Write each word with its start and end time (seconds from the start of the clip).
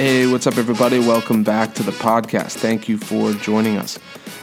Hey, 0.00 0.26
what's 0.26 0.46
up, 0.46 0.56
everybody? 0.56 0.98
Welcome 0.98 1.44
back 1.44 1.74
to 1.74 1.82
the 1.82 1.92
podcast. 1.92 2.52
Thank 2.52 2.88
you 2.88 2.96
for 2.96 3.34
joining 3.34 3.76
us. 3.76 3.98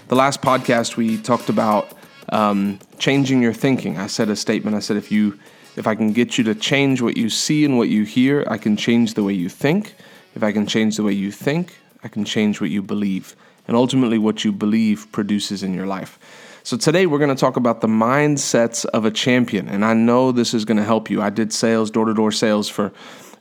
The 0.08 0.14
last 0.16 0.44
podcast 0.44 0.98
we 0.98 1.18
talked 1.18 1.50
about 1.50 1.94
um, 2.30 2.78
changing 3.00 3.42
your 3.42 3.54
thinking. 3.54 3.98
I 3.98 4.06
said 4.06 4.30
a 4.30 4.36
statement. 4.36 4.76
I 4.76 4.82
said 4.82 4.98
if 4.98 5.12
you, 5.12 5.40
if 5.76 5.88
I 5.88 5.96
can 5.96 6.14
get 6.14 6.38
you 6.38 6.44
to 6.44 6.54
change 6.54 7.02
what 7.02 7.18
you 7.18 7.32
see 7.32 7.66
and 7.66 7.76
what 7.76 7.90
you 7.90 8.04
hear, 8.04 8.46
I 8.48 8.60
can 8.60 8.78
change 8.78 9.16
the 9.16 9.24
way 9.24 9.34
you 9.34 9.50
think. 9.50 9.96
If 10.36 10.44
I 10.44 10.52
can 10.52 10.68
change 10.68 10.96
the 10.96 11.02
way 11.02 11.14
you 11.14 11.32
think, 11.32 11.76
I 12.04 12.08
can 12.08 12.24
change 12.24 12.62
what 12.62 12.70
you 12.70 12.84
believe, 12.84 13.36
and 13.68 13.76
ultimately 13.76 14.20
what 14.20 14.46
you 14.46 14.52
believe 14.52 15.12
produces 15.12 15.64
in 15.64 15.74
your 15.74 15.88
life. 15.88 16.20
So 16.62 16.78
today 16.78 17.08
we're 17.08 17.18
going 17.18 17.36
to 17.36 17.42
talk 17.42 17.58
about 17.58 17.82
the 17.82 17.88
mindsets 17.88 18.86
of 18.86 19.06
a 19.06 19.12
champion, 19.12 19.70
and 19.70 19.84
I 19.84 19.96
know 19.96 20.32
this 20.32 20.54
is 20.54 20.66
going 20.66 20.78
to 20.78 20.84
help 20.84 21.10
you. 21.10 21.20
I 21.20 21.32
did 21.32 21.52
sales, 21.52 21.90
door 21.90 22.06
to 22.06 22.14
door 22.14 22.32
sales 22.32 22.70
for 22.70 22.94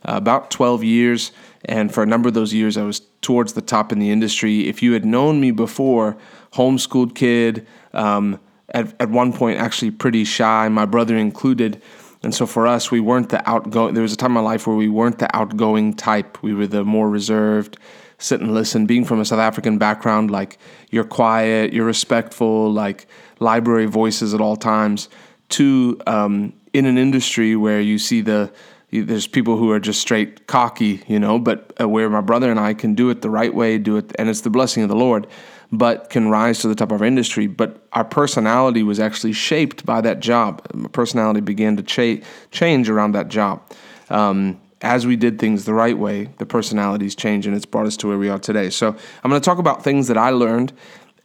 uh, 0.03 0.15
about 0.15 0.49
12 0.49 0.83
years. 0.83 1.31
And 1.67 1.93
for 1.93 2.01
a 2.01 2.05
number 2.05 2.29
of 2.29 2.33
those 2.33 2.53
years, 2.53 2.77
I 2.77 2.83
was 2.83 3.01
towards 3.21 3.53
the 3.53 3.61
top 3.61 3.91
in 3.91 3.99
the 3.99 4.09
industry. 4.09 4.67
If 4.67 4.81
you 4.81 4.93
had 4.93 5.05
known 5.05 5.41
me 5.41 5.51
before, 5.51 6.17
homeschooled 6.53 7.13
kid, 7.13 7.67
um, 7.93 8.39
at, 8.69 8.93
at 9.01 9.09
one 9.09 9.33
point 9.33 9.59
actually 9.59 9.91
pretty 9.91 10.23
shy, 10.23 10.69
my 10.69 10.85
brother 10.85 11.17
included. 11.17 11.81
And 12.23 12.33
so 12.33 12.45
for 12.45 12.67
us, 12.67 12.89
we 12.89 12.99
weren't 12.99 13.29
the 13.29 13.47
outgoing. 13.49 13.93
There 13.93 14.01
was 14.01 14.13
a 14.13 14.17
time 14.17 14.31
in 14.31 14.35
my 14.35 14.41
life 14.41 14.65
where 14.65 14.75
we 14.75 14.89
weren't 14.89 15.19
the 15.19 15.33
outgoing 15.35 15.93
type. 15.93 16.41
We 16.41 16.53
were 16.53 16.67
the 16.67 16.83
more 16.83 17.09
reserved, 17.09 17.77
sit 18.17 18.41
and 18.41 18.53
listen. 18.53 18.85
Being 18.85 19.05
from 19.05 19.19
a 19.19 19.25
South 19.25 19.39
African 19.39 19.77
background, 19.77 20.31
like 20.31 20.57
you're 20.89 21.03
quiet, 21.03 21.73
you're 21.73 21.85
respectful, 21.85 22.71
like 22.71 23.07
library 23.39 23.85
voices 23.85 24.33
at 24.33 24.41
all 24.41 24.55
times. 24.55 25.09
To 25.49 25.97
um, 26.07 26.53
in 26.73 26.85
an 26.85 26.97
industry 26.97 27.55
where 27.55 27.79
you 27.79 27.97
see 27.97 28.21
the 28.21 28.51
there's 28.91 29.27
people 29.27 29.57
who 29.57 29.71
are 29.71 29.79
just 29.79 29.99
straight 29.99 30.47
cocky, 30.47 31.03
you 31.07 31.19
know, 31.19 31.39
but 31.39 31.73
uh, 31.79 31.89
where 31.89 32.09
my 32.09 32.21
brother 32.21 32.49
and 32.49 32.59
I 32.59 32.73
can 32.73 32.95
do 32.95 33.09
it 33.09 33.21
the 33.21 33.29
right 33.29 33.53
way, 33.53 33.77
do 33.77 33.97
it, 33.97 34.13
and 34.17 34.29
it's 34.29 34.41
the 34.41 34.49
blessing 34.49 34.83
of 34.83 34.89
the 34.89 34.95
Lord, 34.95 35.27
but 35.71 36.09
can 36.09 36.29
rise 36.29 36.59
to 36.59 36.69
the 36.69 36.75
top 36.75 36.93
of 36.93 37.01
our 37.01 37.07
industry. 37.07 37.47
But 37.47 37.85
our 37.91 38.05
personality 38.05 38.83
was 38.83 38.99
actually 38.99 39.33
shaped 39.33 39.85
by 39.85 39.99
that 40.01 40.21
job. 40.21 40.65
My 40.73 40.87
personality 40.87 41.41
began 41.41 41.75
to 41.75 41.83
cha- 41.83 42.25
change 42.51 42.89
around 42.89 43.11
that 43.11 43.27
job. 43.27 43.61
Um, 44.09 44.61
as 44.81 45.05
we 45.05 45.15
did 45.17 45.37
things 45.39 45.65
the 45.65 45.73
right 45.73 45.97
way, 45.97 46.29
the 46.37 46.45
personalities 46.45 47.15
change, 47.15 47.45
and 47.45 47.55
it's 47.55 47.65
brought 47.65 47.87
us 47.87 47.97
to 47.97 48.07
where 48.07 48.17
we 48.17 48.29
are 48.29 48.39
today. 48.39 48.69
So 48.69 48.87
I'm 49.23 49.29
going 49.29 49.41
to 49.41 49.45
talk 49.45 49.57
about 49.57 49.83
things 49.83 50.07
that 50.07 50.17
I 50.17 50.29
learned. 50.29 50.71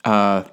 Uh, 0.04 0.44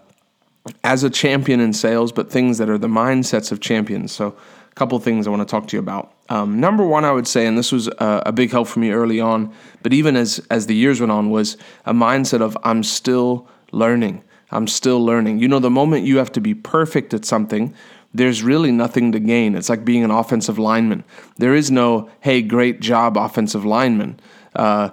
as 0.83 1.03
a 1.03 1.09
champion 1.09 1.59
in 1.59 1.73
sales, 1.73 2.11
but 2.11 2.29
things 2.29 2.59
that 2.59 2.69
are 2.69 2.77
the 2.77 2.87
mindsets 2.87 3.51
of 3.51 3.59
champions. 3.59 4.11
So, 4.11 4.35
a 4.69 4.75
couple 4.75 4.99
things 4.99 5.25
I 5.25 5.31
want 5.31 5.41
to 5.41 5.51
talk 5.51 5.67
to 5.67 5.75
you 5.75 5.79
about. 5.79 6.13
Um, 6.29 6.59
number 6.59 6.85
one, 6.85 7.05
I 7.05 7.11
would 7.11 7.27
say, 7.27 7.47
and 7.47 7.57
this 7.57 7.71
was 7.71 7.87
a, 7.87 8.23
a, 8.27 8.31
big 8.31 8.51
help 8.51 8.67
for 8.67 8.79
me 8.79 8.91
early 8.91 9.19
on, 9.19 9.51
but 9.81 9.93
even 9.93 10.15
as 10.15 10.39
as 10.51 10.67
the 10.67 10.75
years 10.75 10.99
went 10.99 11.11
on, 11.11 11.31
was 11.31 11.57
a 11.85 11.93
mindset 11.93 12.41
of 12.41 12.55
I'm 12.63 12.83
still 12.83 13.47
learning. 13.71 14.23
I'm 14.51 14.67
still 14.67 15.03
learning. 15.03 15.39
You 15.39 15.47
know, 15.47 15.59
the 15.59 15.71
moment 15.71 16.05
you 16.05 16.17
have 16.17 16.31
to 16.33 16.41
be 16.41 16.53
perfect 16.53 17.13
at 17.15 17.25
something, 17.25 17.73
there's 18.13 18.43
really 18.43 18.71
nothing 18.71 19.11
to 19.11 19.19
gain. 19.19 19.55
It's 19.55 19.69
like 19.69 19.85
being 19.85 20.03
an 20.03 20.11
offensive 20.11 20.57
lineman. 20.57 21.03
There 21.37 21.55
is 21.55 21.69
no, 21.69 22.09
hey, 22.21 22.41
great 22.41 22.79
job, 22.79 23.17
offensive 23.17 23.65
lineman. 23.65 24.19
Uh, 24.55 24.91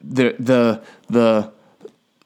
the 0.00 0.36
the 0.38 0.82
the 1.08 1.52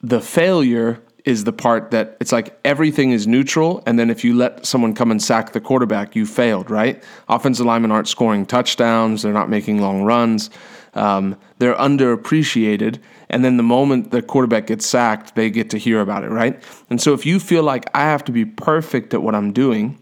the 0.03 0.21
failure 0.21 1.03
is 1.25 1.45
the 1.45 1.53
part 1.53 1.91
that 1.91 2.17
it's 2.21 2.33
like 2.33 2.59
everything 2.65 3.11
is 3.13 3.27
neutral, 3.27 3.83
and 3.87 3.99
then 3.99 4.11
if 4.11 4.25
you 4.25 4.35
let 4.35 4.65
someone 4.65 4.95
come 4.95 5.11
and 5.11 5.23
sack 5.23 5.53
the 5.53 5.61
quarterback, 5.61 6.17
you 6.17 6.27
failed, 6.27 6.71
right? 6.71 7.03
Offensive 7.29 7.67
linemen 7.67 7.91
aren't 7.91 8.09
scoring 8.09 8.47
touchdowns, 8.47 9.23
they're 9.23 9.33
not 9.33 9.49
making 9.49 9.81
long 9.81 10.03
runs, 10.03 10.51
um, 10.95 11.37
they're 11.59 11.75
underappreciated, 11.75 12.99
and 13.29 13.45
then 13.45 13.57
the 13.57 13.63
moment 13.63 14.11
the 14.11 14.23
quarterback 14.23 14.67
gets 14.67 14.87
sacked, 14.87 15.37
they 15.37 15.51
get 15.51 15.71
to 15.71 15.79
hear 15.79 16.01
about 16.01 16.25
it, 16.25 16.31
right? 16.31 16.63
And 16.89 17.01
so 17.01 17.13
if 17.13 17.25
you 17.27 17.39
feel 17.39 17.63
like 17.63 17.85
I 17.95 18.03
have 18.03 18.25
to 18.25 18.33
be 18.33 18.45
perfect 18.45 19.15
at 19.15 19.23
what 19.23 19.35
I'm 19.35 19.53
doing, 19.53 20.00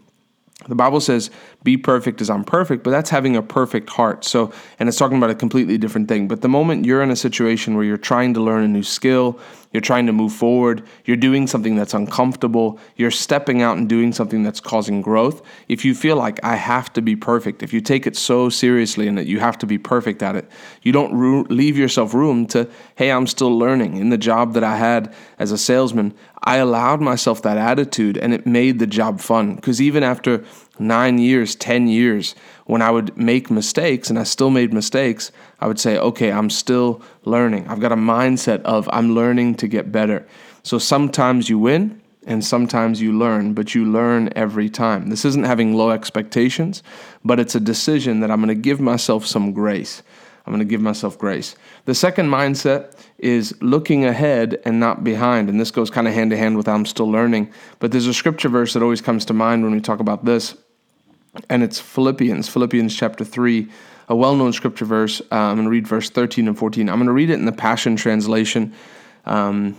the 0.67 0.75
Bible 0.75 0.99
says, 0.99 1.31
be 1.63 1.77
perfect 1.77 2.19
as 2.19 2.29
I'm 2.29 2.43
perfect, 2.43 2.83
but 2.83 2.91
that's 2.91 3.09
having 3.09 3.37
a 3.37 3.41
perfect 3.41 3.89
heart. 3.89 4.25
So, 4.25 4.51
and 4.77 4.89
it's 4.89 4.97
talking 4.97 5.17
about 5.17 5.29
a 5.29 5.35
completely 5.35 5.77
different 5.77 6.09
thing. 6.09 6.27
But 6.27 6.41
the 6.41 6.49
moment 6.49 6.85
you're 6.85 7.01
in 7.01 7.11
a 7.11 7.15
situation 7.15 7.75
where 7.75 7.85
you're 7.85 7.97
trying 7.97 8.33
to 8.33 8.41
learn 8.41 8.63
a 8.63 8.67
new 8.67 8.83
skill, 8.83 9.39
you're 9.71 9.81
trying 9.81 10.05
to 10.07 10.11
move 10.11 10.33
forward, 10.33 10.83
you're 11.05 11.15
doing 11.15 11.47
something 11.47 11.75
that's 11.75 11.93
uncomfortable, 11.93 12.79
you're 12.97 13.11
stepping 13.11 13.61
out 13.61 13.77
and 13.77 13.87
doing 13.87 14.11
something 14.11 14.43
that's 14.43 14.59
causing 14.59 15.01
growth. 15.01 15.41
If 15.69 15.85
you 15.85 15.95
feel 15.95 16.17
like 16.17 16.43
I 16.43 16.55
have 16.55 16.91
to 16.93 17.01
be 17.01 17.15
perfect, 17.15 17.63
if 17.63 17.71
you 17.71 17.79
take 17.79 18.05
it 18.05 18.17
so 18.17 18.49
seriously 18.49 19.07
and 19.07 19.17
that 19.17 19.27
you 19.27 19.39
have 19.39 19.57
to 19.59 19.65
be 19.65 19.77
perfect 19.77 20.23
at 20.23 20.35
it, 20.35 20.49
you 20.81 20.91
don't 20.91 21.49
leave 21.49 21.77
yourself 21.77 22.13
room 22.13 22.47
to, 22.47 22.67
hey, 22.95 23.11
I'm 23.11 23.27
still 23.27 23.57
learning. 23.57 23.97
In 23.97 24.09
the 24.09 24.17
job 24.17 24.55
that 24.55 24.63
I 24.63 24.75
had 24.75 25.13
as 25.37 25.51
a 25.51 25.57
salesman, 25.57 26.13
I 26.43 26.57
allowed 26.57 27.01
myself 27.01 27.41
that 27.41 27.57
attitude 27.57 28.17
and 28.17 28.33
it 28.33 28.45
made 28.45 28.79
the 28.79 28.87
job 28.87 29.19
fun. 29.19 29.55
Because 29.55 29.81
even 29.81 30.03
after 30.03 30.43
nine 30.79 31.17
years, 31.17 31.55
10 31.55 31.87
years, 31.87 32.35
when 32.65 32.81
I 32.81 32.91
would 32.91 33.17
make 33.17 33.51
mistakes 33.51 34.09
and 34.09 34.17
I 34.17 34.23
still 34.23 34.49
made 34.49 34.73
mistakes, 34.73 35.31
I 35.59 35.67
would 35.67 35.79
say, 35.79 35.97
okay, 35.97 36.31
I'm 36.31 36.49
still 36.49 37.01
learning. 37.25 37.67
I've 37.67 37.81
got 37.81 37.91
a 37.91 37.97
mindset 37.97 38.61
of 38.61 38.87
I'm 38.91 39.13
learning 39.15 39.55
to 39.55 39.67
get 39.67 39.91
better. 39.91 40.25
So 40.63 40.77
sometimes 40.77 41.49
you 41.49 41.59
win 41.59 42.01
and 42.25 42.45
sometimes 42.45 43.01
you 43.01 43.17
learn, 43.17 43.53
but 43.53 43.73
you 43.73 43.85
learn 43.85 44.29
every 44.35 44.69
time. 44.69 45.09
This 45.09 45.25
isn't 45.25 45.45
having 45.45 45.73
low 45.73 45.89
expectations, 45.89 46.83
but 47.23 47.39
it's 47.39 47.55
a 47.55 47.59
decision 47.59 48.19
that 48.19 48.29
I'm 48.29 48.41
going 48.41 48.49
to 48.49 48.61
give 48.61 48.79
myself 48.79 49.25
some 49.25 49.51
grace. 49.51 50.03
I'm 50.49 50.55
going 50.55 50.67
to 50.67 50.71
give 50.71 50.81
myself 50.81 51.15
grace. 51.15 51.55
The 51.85 51.93
second 51.93 52.27
mindset 52.27 52.99
is 53.19 53.53
looking 53.61 54.03
ahead 54.03 54.59
and 54.65 54.79
not 54.79 55.03
behind. 55.03 55.47
And 55.47 55.59
this 55.59 55.69
goes 55.69 55.91
kind 55.91 56.07
of 56.07 56.15
hand 56.15 56.31
to 56.31 56.37
hand 56.37 56.57
with 56.57 56.67
I'm 56.67 56.87
still 56.87 57.09
learning. 57.09 57.53
But 57.77 57.91
there's 57.91 58.07
a 58.07 58.15
scripture 58.15 58.49
verse 58.49 58.73
that 58.73 58.81
always 58.81 58.99
comes 58.99 59.25
to 59.25 59.33
mind 59.33 59.63
when 59.63 59.73
we 59.73 59.79
talk 59.79 59.99
about 59.99 60.25
this, 60.25 60.57
and 61.51 61.61
it's 61.61 61.79
Philippians, 61.79 62.49
Philippians 62.49 62.95
chapter 62.95 63.23
3 63.23 63.69
a 64.07 64.15
well 64.15 64.35
known 64.35 64.51
scripture 64.53 64.85
verse. 64.85 65.21
Uh, 65.31 65.35
I'm 65.35 65.57
going 65.57 65.65
to 65.65 65.69
read 65.69 65.87
verse 65.87 66.09
13 66.09 66.47
and 66.47 66.57
14. 66.57 66.89
I'm 66.89 66.95
going 66.95 67.05
to 67.05 67.13
read 67.13 67.29
it 67.29 67.35
in 67.35 67.45
the 67.45 67.51
Passion 67.51 67.95
Translation. 67.95 68.73
Um, 69.25 69.75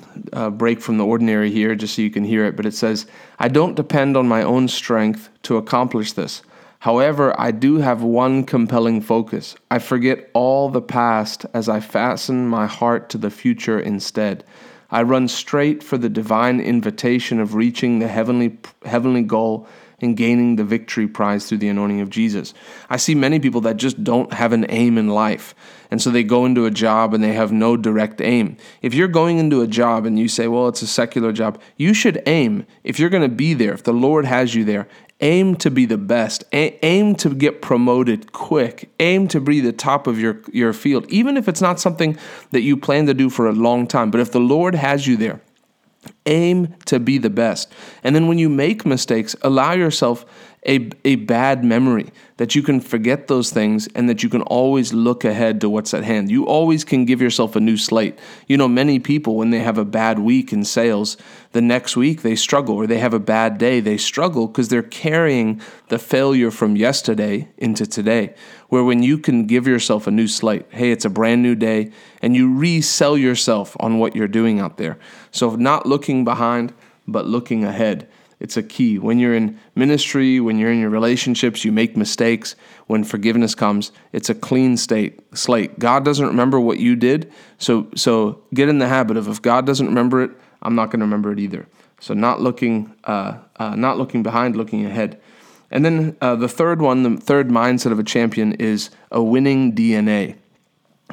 break 0.53 0.81
from 0.81 0.99
the 0.99 1.05
ordinary 1.05 1.51
here 1.51 1.75
just 1.75 1.97
so 1.97 2.03
you 2.03 2.11
can 2.11 2.23
hear 2.23 2.45
it, 2.45 2.55
but 2.55 2.65
it 2.65 2.75
says, 2.75 3.07
I 3.41 3.49
don't 3.49 3.75
depend 3.75 4.17
on 4.17 4.29
my 4.29 4.45
own 4.45 4.69
strength 4.69 5.31
to 5.43 5.57
accomplish 5.57 6.13
this. 6.13 6.43
However, 6.81 7.39
I 7.39 7.51
do 7.51 7.77
have 7.77 8.03
one 8.03 8.43
compelling 8.43 9.03
focus. 9.03 9.55
I 9.71 9.79
forget 9.79 10.31
all 10.33 10.71
the 10.71 10.81
past 10.81 11.45
as 11.53 11.69
I 11.69 11.81
fasten 11.81 12.49
my 12.49 12.67
heart 12.67 13.11
to 13.11 13.19
the 13.19 13.31
future 13.31 13.79
instead. 13.79 14.45
I 14.91 15.03
run 15.03 15.29
straight 15.29 15.83
for 15.83 15.99
the 15.99 16.09
divine 16.09 16.59
invitation 16.59 17.39
of 17.39 17.55
reaching 17.55 17.99
the 17.99 18.09
heavenly 18.09 18.59
heavenly 18.85 19.23
goal 19.23 19.69
and 20.03 20.17
gaining 20.17 20.57
the 20.57 20.65
victory 20.65 21.07
prize 21.07 21.47
through 21.47 21.59
the 21.59 21.69
anointing 21.69 22.01
of 22.01 22.11
Jesus. 22.11 22.55
I 22.89 22.97
see 22.97 23.15
many 23.15 23.41
people 23.41 23.61
that 23.63 23.77
just 23.77 24.03
don't 24.03 24.33
have 24.33 24.53
an 24.53 24.67
aim 24.69 24.99
in 24.99 25.09
life. 25.09 25.55
And 25.91 26.01
so 26.01 26.11
they 26.11 26.23
go 26.23 26.47
into 26.47 26.67
a 26.67 26.71
job 26.71 27.15
and 27.15 27.23
they 27.23 27.33
have 27.33 27.53
no 27.53 27.77
direct 27.77 28.21
aim. 28.21 28.57
If 28.81 28.95
you're 28.95 29.09
going 29.09 29.39
into 29.39 29.61
a 29.61 29.67
job 29.67 30.07
and 30.07 30.19
you 30.19 30.29
say, 30.29 30.47
well, 30.47 30.69
it's 30.69 30.83
a 30.83 30.87
secular 30.87 31.33
job, 31.33 31.61
you 31.77 31.95
should 31.95 32.23
aim. 32.27 32.67
If 32.85 32.99
you're 32.99 33.11
going 33.11 33.29
to 33.29 33.35
be 33.35 33.55
there, 33.55 33.73
if 33.73 33.83
the 33.83 33.93
Lord 33.93 34.25
has 34.25 34.55
you 34.55 34.65
there, 34.65 34.87
aim 35.21 35.57
to 35.57 35.71
be 35.71 35.87
the 35.87 35.99
best. 35.99 36.45
A- 36.53 36.79
aim 36.85 37.15
to 37.17 37.35
get 37.35 37.61
promoted 37.61 38.33
quick. 38.33 38.91
Aim 39.01 39.29
to 39.29 39.41
be 39.41 39.61
the 39.61 39.73
top 39.73 40.07
of 40.07 40.19
your, 40.19 40.41
your 40.53 40.73
field, 40.73 41.07
even 41.09 41.37
if 41.37 41.49
it's 41.49 41.61
not 41.61 41.81
something 41.81 42.17
that 42.51 42.63
you 42.63 42.77
plan 42.77 43.07
to 43.07 43.15
do 43.15 43.29
for 43.29 43.49
a 43.49 43.53
long 43.53 43.87
time. 43.87 44.11
But 44.11 44.21
if 44.21 44.33
the 44.33 44.41
Lord 44.41 44.75
has 44.75 45.07
you 45.07 45.17
there, 45.17 45.41
Aim 46.27 46.75
to 46.87 46.99
be 46.99 47.19
the 47.19 47.31
best. 47.31 47.73
And 48.03 48.15
then 48.15 48.27
when 48.29 48.39
you 48.39 48.49
make 48.49 48.87
mistakes, 48.87 49.37
allow 49.43 49.73
yourself 49.73 50.25
a, 50.67 50.91
a 51.07 51.17
bad 51.17 51.65
memory 51.65 52.11
that 52.37 52.55
you 52.55 52.63
can 52.63 52.81
forget 52.81 53.29
those 53.29 53.51
things 53.51 53.89
and 53.95 54.09
that 54.09 54.23
you 54.23 54.29
can 54.29 54.43
always 54.43 54.93
look 54.93 55.25
ahead 55.25 55.61
to 55.61 55.71
what's 55.71 55.95
at 55.95 56.05
hand. 56.05 56.31
You 56.31 56.47
always 56.47 56.85
can 56.85 57.07
give 57.07 57.23
yourself 57.23 57.57
a 57.57 57.61
new 57.61 57.79
slate. 57.79 58.19
You 58.47 58.59
know, 58.59 58.69
many 58.69 58.99
people, 58.99 59.37
when 59.37 59.51
they 59.51 59.61
have 59.61 59.79
a 59.79 59.87
bad 59.87 60.19
week 60.19 60.53
in 60.53 60.65
sales, 60.65 61.17
the 61.53 61.63
next 61.63 61.97
week 61.97 62.21
they 62.21 62.37
struggle, 62.37 62.77
or 62.77 62.87
they 62.87 62.99
have 62.99 63.15
a 63.15 63.19
bad 63.19 63.57
day, 63.57 63.81
they 63.81 63.97
struggle 63.97 64.47
because 64.47 64.69
they're 64.69 64.83
carrying 64.83 65.61
the 65.89 65.99
failure 65.99 66.51
from 66.51 66.77
yesterday 66.77 67.49
into 67.57 67.87
today. 67.87 68.35
Where 68.69 68.85
when 68.85 69.03
you 69.03 69.19
can 69.19 69.47
give 69.47 69.67
yourself 69.67 70.07
a 70.07 70.11
new 70.11 70.29
slate, 70.29 70.67
hey, 70.71 70.93
it's 70.93 71.07
a 71.07 71.11
brand 71.11 71.43
new 71.43 71.55
day, 71.55 71.91
and 72.21 72.37
you 72.37 72.55
resell 72.55 73.17
yourself 73.17 73.77
on 73.81 73.99
what 73.99 74.15
you're 74.15 74.29
doing 74.29 74.61
out 74.61 74.77
there. 74.77 74.99
So, 75.31 75.57
not 75.57 75.87
looking 75.87 76.25
behind, 76.25 76.73
but 77.09 77.27
looking 77.27 77.65
ahead. 77.65 78.09
It's 78.41 78.57
a 78.57 78.63
key. 78.63 78.99
When 78.99 79.19
you're 79.19 79.35
in 79.35 79.59
ministry, 79.75 80.41
when 80.41 80.59
you're 80.59 80.73
in 80.73 80.81
your 80.81 80.91
relationships, 80.91 81.63
you 81.65 81.73
make 81.73 81.97
mistakes. 81.97 82.57
When 82.87 83.05
forgiveness 83.05 83.55
comes, 83.55 83.93
it's 84.13 84.31
a 84.31 84.35
clean 84.35 84.79
state 84.79 85.21
slate. 85.37 85.79
God 85.79 86.05
doesn't 86.05 86.27
remember 86.27 86.59
what 86.59 86.79
you 86.79 86.97
did, 86.97 87.31
so 87.59 87.89
so 87.95 88.43
get 88.55 88.71
in 88.71 88.79
the 88.79 88.89
habit 88.89 89.19
of 89.19 89.29
if 89.29 89.43
God 89.43 89.67
doesn't 89.67 89.87
remember 89.87 90.23
it, 90.23 90.31
I'm 90.63 90.75
not 90.75 90.87
going 90.87 91.01
to 91.01 91.05
remember 91.05 91.33
it 91.33 91.39
either. 91.39 91.67
So 92.01 92.15
not 92.15 92.41
looking, 92.41 92.95
uh, 93.05 93.39
uh, 93.57 93.77
not 93.77 93.99
looking 93.99 94.23
behind, 94.23 94.57
looking 94.57 94.87
ahead. 94.87 95.21
And 95.71 95.85
then 95.85 96.17
uh, 96.21 96.35
the 96.35 96.49
third 96.49 96.81
one, 96.81 97.03
the 97.03 97.21
third 97.21 97.49
mindset 97.49 97.93
of 97.93 97.99
a 97.99 98.03
champion 98.03 98.55
is 98.55 98.91
a 99.11 99.23
winning 99.23 99.75
DNA. 99.75 100.37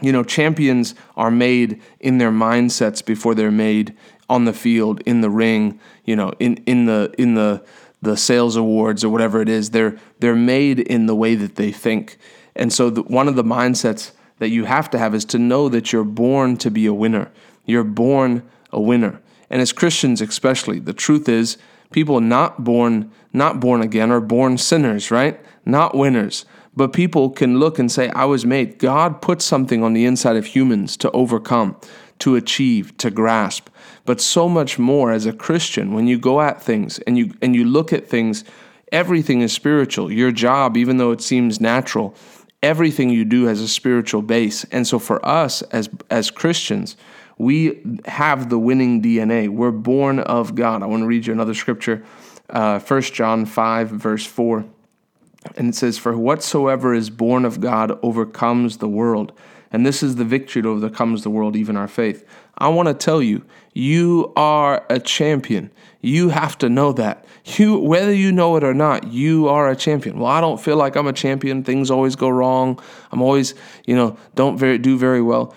You 0.01 0.11
know, 0.11 0.23
champions 0.23 0.95
are 1.15 1.31
made 1.31 1.81
in 1.99 2.19
their 2.19 2.31
mindsets 2.31 3.03
before 3.03 3.35
they're 3.35 3.51
made 3.51 3.95
on 4.29 4.45
the 4.45 4.53
field, 4.53 5.01
in 5.05 5.21
the 5.21 5.29
ring, 5.29 5.79
you 6.05 6.15
know, 6.15 6.33
in, 6.39 6.55
in 6.65 6.85
the 6.85 7.13
in 7.17 7.35
the 7.35 7.63
the 8.01 8.15
sales 8.15 8.55
awards 8.55 9.03
or 9.03 9.09
whatever 9.09 9.41
it 9.41 9.49
is. 9.49 9.71
They're 9.71 9.97
they're 10.19 10.35
made 10.35 10.79
in 10.79 11.05
the 11.05 11.15
way 11.15 11.35
that 11.35 11.55
they 11.55 11.71
think. 11.71 12.17
And 12.55 12.73
so 12.73 12.89
the, 12.89 13.03
one 13.03 13.27
of 13.27 13.35
the 13.35 13.43
mindsets 13.43 14.11
that 14.39 14.49
you 14.49 14.65
have 14.65 14.89
to 14.91 14.97
have 14.97 15.15
is 15.15 15.25
to 15.25 15.39
know 15.39 15.69
that 15.69 15.91
you're 15.91 16.03
born 16.03 16.57
to 16.57 16.71
be 16.71 16.85
a 16.85 16.93
winner. 16.93 17.31
You're 17.65 17.83
born 17.83 18.43
a 18.71 18.81
winner. 18.81 19.21
And 19.49 19.61
as 19.61 19.71
Christians 19.71 20.21
especially, 20.21 20.79
the 20.79 20.93
truth 20.93 21.29
is 21.29 21.57
people 21.91 22.19
not 22.19 22.63
born 22.63 23.11
not 23.33 23.59
born 23.59 23.81
again 23.81 24.11
are 24.11 24.21
born 24.21 24.57
sinners, 24.57 25.11
right? 25.11 25.39
Not 25.65 25.95
winners. 25.95 26.45
But 26.75 26.93
people 26.93 27.31
can 27.31 27.59
look 27.59 27.79
and 27.79 27.91
say, 27.91 28.09
I 28.09 28.25
was 28.25 28.45
made. 28.45 28.77
God 28.77 29.21
put 29.21 29.41
something 29.41 29.83
on 29.83 29.93
the 29.93 30.05
inside 30.05 30.35
of 30.35 30.45
humans 30.45 30.95
to 30.97 31.09
overcome, 31.11 31.75
to 32.19 32.35
achieve, 32.35 32.97
to 32.97 33.11
grasp. 33.11 33.69
But 34.05 34.21
so 34.21 34.47
much 34.47 34.79
more 34.79 35.11
as 35.11 35.25
a 35.25 35.33
Christian, 35.33 35.93
when 35.93 36.07
you 36.07 36.17
go 36.17 36.41
at 36.41 36.61
things 36.61 36.99
and 36.99 37.17
you 37.17 37.33
and 37.41 37.55
you 37.55 37.65
look 37.65 37.91
at 37.91 38.07
things, 38.07 38.43
everything 38.91 39.41
is 39.41 39.53
spiritual. 39.53 40.11
Your 40.11 40.31
job, 40.31 40.77
even 40.77 40.97
though 40.97 41.11
it 41.11 41.21
seems 41.21 41.59
natural, 41.59 42.15
everything 42.63 43.09
you 43.09 43.25
do 43.25 43.45
has 43.45 43.61
a 43.61 43.67
spiritual 43.67 44.21
base. 44.21 44.63
And 44.65 44.87
so 44.87 44.99
for 44.99 45.23
us 45.25 45.61
as 45.63 45.89
as 46.09 46.31
Christians, 46.31 46.95
we 47.37 47.81
have 48.05 48.49
the 48.49 48.57
winning 48.57 49.01
DNA. 49.01 49.49
We're 49.49 49.71
born 49.71 50.19
of 50.19 50.55
God. 50.55 50.81
I 50.81 50.87
want 50.87 51.03
to 51.03 51.07
read 51.07 51.27
you 51.27 51.33
another 51.33 51.53
scripture, 51.53 52.03
uh, 52.49 52.79
1 52.79 53.01
John 53.01 53.45
5, 53.45 53.89
verse 53.89 54.25
4. 54.25 54.65
And 55.55 55.69
it 55.69 55.75
says, 55.75 55.97
For 55.97 56.17
whatsoever 56.17 56.93
is 56.93 57.09
born 57.09 57.45
of 57.45 57.61
God 57.61 57.97
overcomes 58.01 58.77
the 58.77 58.87
world. 58.87 59.33
And 59.71 59.85
this 59.85 60.01
is 60.01 60.15
the 60.15 60.25
victory 60.25 60.61
that 60.61 60.67
overcomes 60.67 61.23
the 61.23 61.29
world, 61.29 61.55
even 61.55 61.75
our 61.75 61.87
faith. 61.87 62.25
I 62.57 62.69
want 62.69 62.87
to 62.87 62.93
tell 62.93 63.21
you, 63.21 63.43
you 63.73 64.33
are 64.35 64.85
a 64.89 64.99
champion. 64.99 65.71
You 66.01 66.29
have 66.29 66.57
to 66.59 66.69
know 66.69 66.93
that. 66.93 67.25
You, 67.45 67.77
whether 67.77 68.13
you 68.13 68.31
know 68.31 68.55
it 68.55 68.63
or 68.63 68.73
not, 68.73 69.11
you 69.11 69.47
are 69.47 69.69
a 69.69 69.75
champion. 69.75 70.19
Well, 70.19 70.31
I 70.31 70.41
don't 70.41 70.59
feel 70.59 70.75
like 70.75 70.95
I'm 70.95 71.07
a 71.07 71.13
champion. 71.13 71.63
Things 71.63 71.91
always 71.91 72.15
go 72.15 72.29
wrong. 72.29 72.79
I'm 73.11 73.21
always, 73.21 73.55
you 73.85 73.95
know, 73.95 74.17
don't 74.35 74.57
very, 74.57 74.77
do 74.77 74.97
very 74.97 75.21
well. 75.21 75.53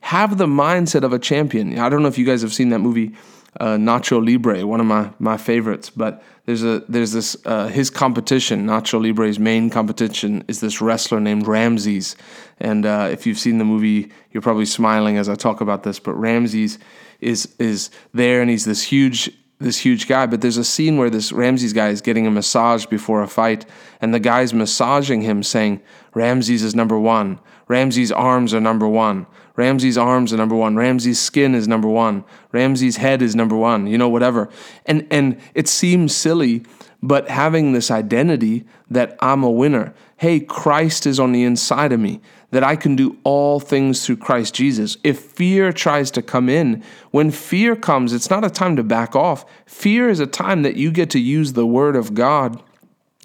Have 0.00 0.38
the 0.38 0.46
mindset 0.46 1.02
of 1.02 1.12
a 1.12 1.18
champion. 1.18 1.78
I 1.78 1.88
don't 1.88 2.02
know 2.02 2.08
if 2.08 2.18
you 2.18 2.26
guys 2.26 2.42
have 2.42 2.52
seen 2.52 2.68
that 2.70 2.80
movie, 2.80 3.14
uh, 3.60 3.76
Nacho 3.76 4.24
Libre, 4.24 4.66
one 4.66 4.80
of 4.80 4.86
my 4.86 5.10
my 5.18 5.36
favorites. 5.36 5.90
But 5.90 6.22
there's 6.46 6.62
a 6.62 6.80
there's 6.88 7.12
this 7.12 7.36
uh, 7.46 7.68
his 7.68 7.90
competition 7.90 8.66
Nacho 8.66 9.00
Libre's 9.00 9.38
main 9.38 9.70
competition 9.70 10.44
is 10.46 10.60
this 10.60 10.80
wrestler 10.80 11.20
named 11.20 11.46
Ramses. 11.46 12.16
And 12.58 12.84
uh, 12.84 13.08
if 13.10 13.26
you've 13.26 13.38
seen 13.38 13.58
the 13.58 13.64
movie 13.64 14.10
you're 14.30 14.42
probably 14.42 14.66
smiling 14.66 15.16
as 15.16 15.28
I 15.28 15.34
talk 15.34 15.60
about 15.60 15.82
this 15.84 15.98
but 15.98 16.14
Ramses 16.14 16.78
is 17.20 17.54
is 17.58 17.90
there 18.12 18.42
and 18.42 18.50
he's 18.50 18.64
this 18.64 18.82
huge 18.82 19.30
this 19.58 19.78
huge 19.78 20.06
guy. 20.06 20.26
But 20.26 20.42
there's 20.42 20.58
a 20.58 20.64
scene 20.64 20.98
where 20.98 21.08
this 21.08 21.32
Ramses 21.32 21.72
guy 21.72 21.88
is 21.88 22.02
getting 22.02 22.26
a 22.26 22.30
massage 22.30 22.84
before 22.86 23.22
a 23.22 23.28
fight 23.28 23.64
and 24.02 24.12
the 24.12 24.20
guy's 24.20 24.52
massaging 24.52 25.22
him 25.22 25.42
saying 25.42 25.80
Ramses 26.12 26.62
is 26.62 26.74
number 26.74 26.98
1 26.98 27.40
Ramses 27.68 28.12
arms 28.12 28.52
are 28.52 28.60
number 28.60 28.86
1 28.86 29.26
Ramses' 29.56 29.96
arms 29.96 30.32
are 30.32 30.36
number 30.36 30.56
one. 30.56 30.76
Ramses' 30.76 31.20
skin 31.20 31.54
is 31.54 31.68
number 31.68 31.88
one. 31.88 32.24
Ramses' 32.52 32.96
head 32.96 33.22
is 33.22 33.36
number 33.36 33.56
one. 33.56 33.86
You 33.86 33.98
know, 33.98 34.08
whatever. 34.08 34.48
And 34.86 35.06
and 35.10 35.40
it 35.54 35.68
seems 35.68 36.14
silly, 36.14 36.64
but 37.02 37.28
having 37.28 37.72
this 37.72 37.90
identity 37.90 38.64
that 38.90 39.16
I'm 39.20 39.44
a 39.44 39.50
winner. 39.50 39.94
Hey, 40.16 40.40
Christ 40.40 41.06
is 41.06 41.20
on 41.20 41.32
the 41.32 41.44
inside 41.44 41.92
of 41.92 42.00
me. 42.00 42.20
That 42.50 42.64
I 42.64 42.76
can 42.76 42.94
do 42.94 43.16
all 43.24 43.58
things 43.58 44.04
through 44.04 44.18
Christ 44.18 44.54
Jesus. 44.54 44.96
If 45.02 45.18
fear 45.18 45.72
tries 45.72 46.12
to 46.12 46.22
come 46.22 46.48
in, 46.48 46.84
when 47.10 47.32
fear 47.32 47.74
comes, 47.74 48.12
it's 48.12 48.30
not 48.30 48.44
a 48.44 48.50
time 48.50 48.76
to 48.76 48.84
back 48.84 49.16
off. 49.16 49.44
Fear 49.66 50.08
is 50.08 50.20
a 50.20 50.26
time 50.26 50.62
that 50.62 50.76
you 50.76 50.92
get 50.92 51.10
to 51.10 51.18
use 51.18 51.54
the 51.54 51.66
Word 51.66 51.96
of 51.96 52.14
God 52.14 52.62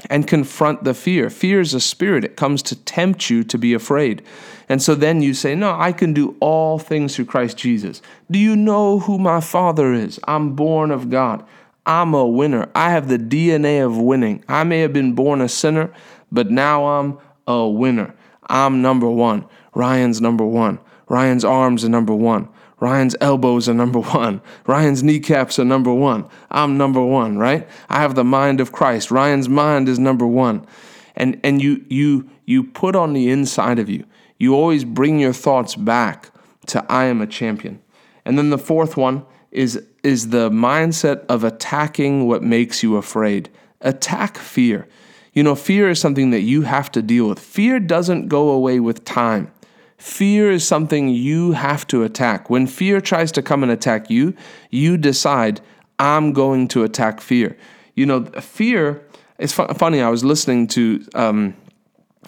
and 0.10 0.28
confront 0.28 0.84
the 0.84 0.94
fear. 0.94 1.30
Fear 1.30 1.62
is 1.62 1.74
a 1.74 1.80
spirit, 1.80 2.24
it 2.24 2.38
comes 2.38 2.62
to 2.64 2.76
tempt 2.76 3.30
you 3.30 3.44
to 3.44 3.58
be 3.58 3.74
afraid. 3.74 4.24
And 4.70 4.82
so 4.82 4.94
then 4.94 5.22
you 5.22 5.34
say, 5.34 5.56
No, 5.56 5.76
I 5.78 5.92
can 5.92 6.14
do 6.14 6.38
all 6.40 6.80
things 6.80 7.16
through 7.16 7.26
Christ 7.26 7.58
Jesus. 7.58 8.02
Do 8.30 8.40
you 8.40 8.56
know 8.56 9.00
who 9.00 9.18
my 9.18 9.42
Father 9.42 9.94
is? 9.94 10.20
I'm 10.26 10.56
born 10.56 10.92
of 10.92 11.10
God. 11.10 11.44
I'm 11.86 12.14
a 12.14 12.26
winner. 12.26 12.70
I 12.76 12.92
have 12.92 13.08
the 13.08 13.18
DNA 13.18 13.84
of 13.84 13.98
winning. 13.98 14.46
I 14.48 14.64
may 14.64 14.80
have 14.82 14.94
been 14.94 15.14
born 15.14 15.42
a 15.42 15.50
sinner, 15.50 15.92
but 16.32 16.52
now 16.52 16.86
I'm 16.86 17.18
a 17.48 17.68
winner. 17.68 18.14
I'm 18.48 18.82
number 18.84 19.10
one. 19.10 19.46
Ryan's 19.74 20.22
number 20.22 20.46
one. 20.46 20.80
Ryan's 21.08 21.44
arms 21.44 21.84
are 21.84 21.90
number 21.90 22.14
one. 22.14 22.48
Ryan's 22.80 23.16
elbows 23.20 23.68
are 23.68 23.74
number 23.74 24.00
one. 24.00 24.42
Ryan's 24.66 25.04
kneecaps 25.04 25.60
are 25.60 25.66
number 25.66 25.94
one. 25.94 26.26
I'm 26.50 26.78
number 26.78 27.04
one, 27.04 27.38
right? 27.38 27.68
I 27.90 28.02
have 28.02 28.16
the 28.16 28.24
mind 28.24 28.62
of 28.62 28.72
Christ. 28.72 29.12
Ryan's 29.12 29.50
mind 29.50 29.90
is 29.90 30.00
number 30.00 30.28
one. 30.28 30.66
And, 31.16 31.40
and 31.44 31.62
you, 31.62 31.84
you, 31.90 32.30
you 32.46 32.64
put 32.64 32.96
on 32.96 33.14
the 33.14 33.30
inside 33.30 33.80
of 33.80 33.90
you, 33.90 34.06
you 34.40 34.56
always 34.56 34.84
bring 34.84 35.20
your 35.20 35.34
thoughts 35.34 35.76
back 35.76 36.32
to 36.68 36.84
I 36.90 37.06
am 37.06 37.22
a 37.22 37.28
champion. 37.28 37.82
And 38.26 38.38
then 38.38 38.50
the 38.50 38.58
fourth 38.58 38.98
one 38.98 39.26
is, 39.52 39.84
is 40.04 40.30
the 40.30 40.50
mindset 40.50 41.26
of 41.28 41.44
attacking 41.44 42.28
what 42.28 42.42
makes 42.42 42.82
you 42.82 42.96
afraid. 42.96 43.50
Attack 43.82 44.38
fear. 44.38 44.88
You 45.34 45.44
know, 45.44 45.56
fear 45.56 45.90
is 45.90 46.00
something 46.00 46.32
that 46.32 46.42
you 46.42 46.64
have 46.64 46.92
to 46.94 47.02
deal 47.02 47.30
with. 47.30 47.40
Fear 47.40 47.82
doesn't 47.82 48.28
go 48.28 48.50
away 48.50 48.80
with 48.80 49.06
time. 49.06 49.52
Fear 49.98 50.52
is 50.52 50.66
something 50.66 51.10
you 51.10 51.52
have 51.52 51.86
to 51.88 52.04
attack. 52.04 52.50
When 52.50 52.68
fear 52.68 53.02
tries 53.02 53.32
to 53.34 53.42
come 53.42 53.64
and 53.64 53.72
attack 53.72 54.10
you, 54.10 54.34
you 54.70 54.98
decide, 54.98 55.60
I'm 56.00 56.32
going 56.32 56.70
to 56.70 56.84
attack 56.84 57.20
fear. 57.20 57.58
You 57.96 58.06
know, 58.06 58.24
fear, 58.26 59.06
it's 59.38 59.52
fu- 59.52 59.68
funny, 59.74 60.02
I 60.02 60.10
was 60.10 60.24
listening 60.24 60.68
to 60.68 61.06
um, 61.16 61.54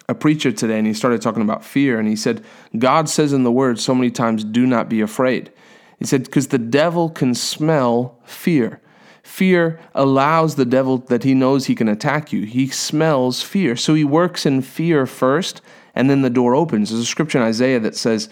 a 0.08 0.16
preacher 0.16 0.52
today 0.52 0.78
and 0.78 0.88
he 0.88 0.94
started 0.94 1.22
talking 1.22 1.42
about 1.42 1.66
fear 1.66 2.00
and 2.00 2.08
he 2.08 2.16
said, 2.16 2.44
God 2.78 3.10
says 3.10 3.34
in 3.34 3.44
the 3.44 3.52
word 3.52 3.80
so 3.80 3.94
many 3.94 4.12
times, 4.12 4.44
do 4.44 4.66
not 4.66 4.90
be 4.90 5.02
afraid. 5.02 5.52
He 6.00 6.06
said, 6.06 6.24
because 6.24 6.48
the 6.48 6.58
devil 6.58 7.10
can 7.10 7.36
smell 7.36 8.18
fear. 8.24 8.82
Fear 9.24 9.80
allows 9.94 10.56
the 10.56 10.66
devil 10.66 10.98
that 10.98 11.24
he 11.24 11.34
knows 11.34 11.66
he 11.66 11.76
can 11.76 11.88
attack 11.88 12.34
you. 12.34 12.46
He 12.46 12.68
smells 12.68 13.42
fear. 13.42 13.76
So 13.76 13.94
he 13.94 14.04
works 14.04 14.46
in 14.46 14.62
fear 14.62 15.06
first 15.06 15.62
and 15.94 16.10
then 16.10 16.22
the 16.22 16.30
door 16.30 16.56
opens. 16.56 16.90
There's 16.90 17.02
a 17.02 17.06
scripture 17.06 17.38
in 17.38 17.44
Isaiah 17.44 17.80
that 17.80 17.96
says, 17.96 18.30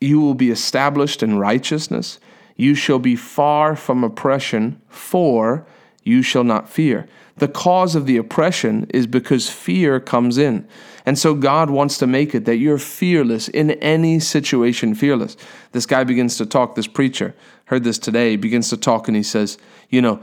You 0.00 0.20
will 0.20 0.34
be 0.34 0.50
established 0.50 1.22
in 1.22 1.38
righteousness. 1.38 2.18
You 2.56 2.74
shall 2.74 2.98
be 2.98 3.14
far 3.14 3.76
from 3.76 4.02
oppression, 4.02 4.82
for 4.88 5.64
you 6.08 6.22
shall 6.22 6.44
not 6.44 6.68
fear. 6.68 7.06
The 7.36 7.48
cause 7.48 7.94
of 7.94 8.06
the 8.06 8.16
oppression 8.16 8.86
is 8.90 9.06
because 9.06 9.48
fear 9.48 10.00
comes 10.00 10.38
in. 10.38 10.66
And 11.06 11.18
so 11.18 11.34
God 11.34 11.70
wants 11.70 11.98
to 11.98 12.06
make 12.06 12.34
it 12.34 12.44
that 12.46 12.56
you're 12.56 12.78
fearless 12.78 13.48
in 13.48 13.70
any 13.70 14.18
situation, 14.18 14.94
fearless. 14.94 15.36
This 15.72 15.86
guy 15.86 16.04
begins 16.04 16.36
to 16.38 16.46
talk, 16.46 16.74
this 16.74 16.88
preacher, 16.88 17.34
heard 17.66 17.84
this 17.84 17.98
today, 17.98 18.36
begins 18.36 18.68
to 18.70 18.76
talk 18.76 19.08
and 19.08 19.16
he 19.16 19.22
says, 19.22 19.56
You 19.88 20.02
know, 20.02 20.22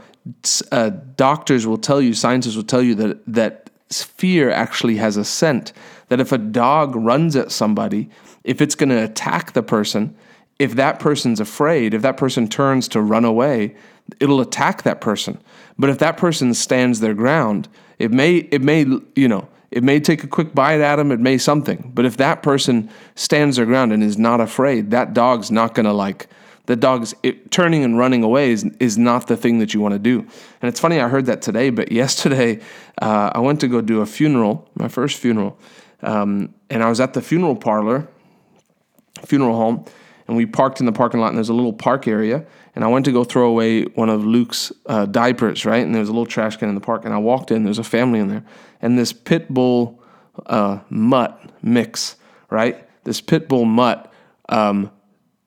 uh, 0.70 0.90
doctors 1.16 1.66
will 1.66 1.78
tell 1.78 2.02
you, 2.02 2.12
scientists 2.12 2.56
will 2.56 2.64
tell 2.64 2.82
you 2.82 2.94
that, 2.96 3.24
that 3.26 3.70
fear 3.90 4.50
actually 4.50 4.96
has 4.96 5.16
a 5.16 5.24
scent 5.24 5.72
that 6.08 6.20
if 6.20 6.32
a 6.32 6.38
dog 6.38 6.94
runs 6.94 7.34
at 7.34 7.50
somebody, 7.50 8.10
if 8.44 8.60
it's 8.60 8.74
going 8.74 8.90
to 8.90 9.02
attack 9.02 9.52
the 9.52 9.62
person, 9.62 10.14
if 10.58 10.74
that 10.76 10.98
person's 10.98 11.40
afraid, 11.40 11.94
if 11.94 12.02
that 12.02 12.16
person 12.16 12.48
turns 12.48 12.88
to 12.88 13.00
run 13.00 13.24
away, 13.24 13.74
it'll 14.20 14.40
attack 14.40 14.82
that 14.82 15.00
person. 15.00 15.38
But 15.78 15.90
if 15.90 15.98
that 15.98 16.16
person 16.16 16.54
stands 16.54 17.00
their 17.00 17.14
ground, 17.14 17.68
it 17.98 18.10
may 18.10 18.36
it 18.36 18.62
may 18.62 18.86
you 19.14 19.28
know 19.28 19.48
it 19.70 19.82
may 19.82 20.00
take 20.00 20.24
a 20.24 20.28
quick 20.28 20.54
bite 20.54 20.80
at 20.80 20.96
them, 20.96 21.10
it 21.12 21.20
may 21.20 21.38
something. 21.38 21.90
But 21.94 22.04
if 22.04 22.16
that 22.16 22.42
person 22.42 22.88
stands 23.14 23.56
their 23.56 23.66
ground 23.66 23.92
and 23.92 24.02
is 24.02 24.16
not 24.16 24.40
afraid, 24.40 24.90
that 24.92 25.12
dog's 25.12 25.50
not 25.50 25.74
to 25.74 25.92
like 25.92 26.28
the 26.66 26.76
dog's 26.76 27.14
it, 27.22 27.50
turning 27.50 27.84
and 27.84 27.96
running 27.96 28.22
away 28.22 28.50
is, 28.50 28.64
is 28.80 28.98
not 28.98 29.28
the 29.28 29.36
thing 29.36 29.58
that 29.60 29.72
you 29.72 29.80
want 29.80 29.94
to 29.94 29.98
do. 29.98 30.20
And 30.20 30.68
it's 30.68 30.80
funny, 30.80 31.00
I 31.00 31.08
heard 31.08 31.26
that 31.26 31.42
today, 31.42 31.70
but 31.70 31.90
yesterday 32.02 32.60
uh, 33.00 33.30
I 33.34 33.38
went 33.40 33.60
to 33.60 33.68
go 33.68 33.80
do 33.80 34.00
a 34.00 34.06
funeral, 34.06 34.68
my 34.74 34.88
first 34.88 35.18
funeral, 35.18 35.58
um, 36.02 36.54
and 36.68 36.82
I 36.82 36.88
was 36.88 37.00
at 37.00 37.14
the 37.14 37.22
funeral 37.22 37.56
parlor, 37.56 38.08
funeral 39.24 39.56
home, 39.56 39.84
and 40.28 40.36
we 40.36 40.46
parked 40.46 40.80
in 40.80 40.86
the 40.86 40.92
parking 40.92 41.20
lot, 41.20 41.28
and 41.28 41.36
there's 41.36 41.48
a 41.48 41.54
little 41.54 41.72
park 41.72 42.08
area. 42.08 42.44
And 42.74 42.84
I 42.84 42.88
went 42.88 43.04
to 43.06 43.12
go 43.12 43.24
throw 43.24 43.48
away 43.48 43.84
one 43.84 44.10
of 44.10 44.24
Luke's 44.24 44.72
uh, 44.86 45.06
diapers, 45.06 45.64
right? 45.64 45.84
And 45.84 45.94
there 45.94 46.00
was 46.00 46.08
a 46.08 46.12
little 46.12 46.26
trash 46.26 46.56
can 46.56 46.68
in 46.68 46.74
the 46.74 46.80
park. 46.80 47.04
And 47.04 47.14
I 47.14 47.18
walked 47.18 47.50
in, 47.50 47.64
there's 47.64 47.78
a 47.78 47.84
family 47.84 48.18
in 48.18 48.28
there, 48.28 48.44
and 48.82 48.98
this 48.98 49.12
pit 49.12 49.48
bull 49.48 50.02
uh, 50.46 50.80
mutt 50.90 51.40
mix, 51.62 52.16
right? 52.50 52.86
This 53.04 53.20
pit 53.20 53.48
bull 53.48 53.64
mutt 53.64 54.12
um, 54.48 54.90